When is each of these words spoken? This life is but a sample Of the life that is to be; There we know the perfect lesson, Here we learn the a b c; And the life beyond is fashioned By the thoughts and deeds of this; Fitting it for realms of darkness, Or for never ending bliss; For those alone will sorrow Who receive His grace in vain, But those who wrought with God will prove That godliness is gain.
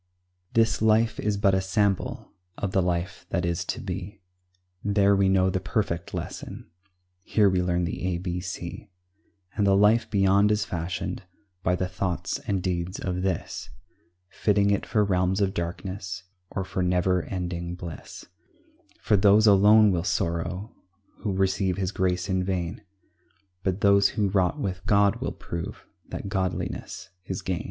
This 0.55 0.81
life 0.81 1.19
is 1.19 1.37
but 1.37 1.53
a 1.53 1.61
sample 1.61 2.33
Of 2.57 2.71
the 2.71 2.81
life 2.81 3.27
that 3.29 3.45
is 3.45 3.63
to 3.65 3.79
be; 3.79 4.19
There 4.83 5.15
we 5.15 5.29
know 5.29 5.51
the 5.51 5.59
perfect 5.59 6.11
lesson, 6.11 6.71
Here 7.21 7.47
we 7.47 7.61
learn 7.61 7.83
the 7.83 8.01
a 8.07 8.17
b 8.17 8.39
c; 8.39 8.89
And 9.55 9.67
the 9.67 9.77
life 9.77 10.09
beyond 10.09 10.51
is 10.51 10.65
fashioned 10.65 11.21
By 11.61 11.75
the 11.75 11.87
thoughts 11.87 12.39
and 12.47 12.63
deeds 12.63 12.97
of 12.99 13.21
this; 13.21 13.69
Fitting 14.27 14.71
it 14.71 14.87
for 14.87 15.03
realms 15.03 15.39
of 15.39 15.53
darkness, 15.53 16.23
Or 16.49 16.63
for 16.63 16.81
never 16.81 17.21
ending 17.21 17.75
bliss; 17.75 18.25
For 19.03 19.15
those 19.15 19.45
alone 19.45 19.91
will 19.91 20.03
sorrow 20.03 20.75
Who 21.17 21.31
receive 21.31 21.77
His 21.77 21.91
grace 21.91 22.27
in 22.27 22.43
vain, 22.43 22.81
But 23.61 23.81
those 23.81 24.09
who 24.09 24.29
wrought 24.29 24.59
with 24.59 24.83
God 24.87 25.17
will 25.17 25.31
prove 25.33 25.85
That 26.09 26.27
godliness 26.27 27.11
is 27.25 27.43
gain. 27.43 27.59